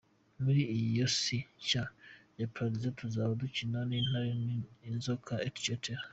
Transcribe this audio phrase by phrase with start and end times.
[0.41, 1.83] Muli iyo si nshya
[2.39, 4.31] ya Paradizo, tuzaba dukina n’intare,
[4.89, 5.77] inzoka, etc.